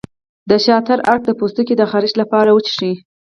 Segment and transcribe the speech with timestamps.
[0.49, 2.93] د شاه تره عرق د پوستکي د خارښ لپاره وڅښئ